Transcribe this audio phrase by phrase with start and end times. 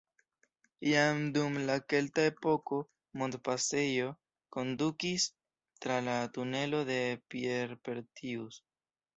[0.91, 2.79] Jam dum la kelta epoko
[3.23, 4.09] montpasejo
[4.57, 5.29] kondukis
[5.85, 7.01] tra la tunelo de
[7.33, 8.63] Pierre-Pertius.